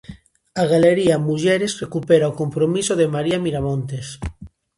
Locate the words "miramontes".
3.45-4.07